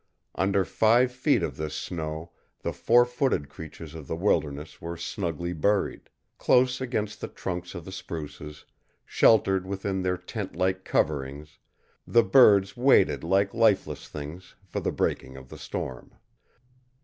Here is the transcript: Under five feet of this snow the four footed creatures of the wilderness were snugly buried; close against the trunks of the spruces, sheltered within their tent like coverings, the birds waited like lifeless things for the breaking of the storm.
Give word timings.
Under 0.33 0.65
five 0.65 1.11
feet 1.11 1.43
of 1.43 1.57
this 1.57 1.75
snow 1.75 2.31
the 2.61 2.73
four 2.73 3.05
footed 3.05 3.49
creatures 3.49 3.93
of 3.93 4.07
the 4.07 4.15
wilderness 4.15 4.81
were 4.81 4.97
snugly 4.97 5.53
buried; 5.53 6.09
close 6.39 6.81
against 6.81 7.21
the 7.21 7.27
trunks 7.27 7.75
of 7.75 7.85
the 7.85 7.91
spruces, 7.91 8.65
sheltered 9.05 9.67
within 9.67 10.01
their 10.01 10.17
tent 10.17 10.55
like 10.55 10.83
coverings, 10.83 11.59
the 12.07 12.23
birds 12.23 12.75
waited 12.75 13.23
like 13.23 13.53
lifeless 13.53 14.07
things 14.07 14.55
for 14.65 14.79
the 14.79 14.91
breaking 14.91 15.37
of 15.37 15.49
the 15.49 15.57
storm. 15.59 16.11